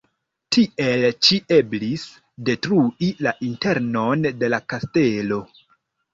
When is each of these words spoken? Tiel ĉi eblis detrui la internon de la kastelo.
Tiel 0.55 1.03
ĉi 1.27 1.37
eblis 1.57 2.05
detrui 2.49 3.11
la 3.27 3.35
internon 3.51 4.27
de 4.43 4.51
la 4.53 4.63
kastelo. 4.75 5.41